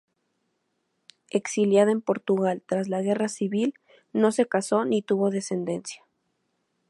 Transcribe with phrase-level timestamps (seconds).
[1.29, 3.75] Exiliada en Portugal tras la Guerra Civil,
[4.13, 6.03] no se casó ni tuvo descendencia.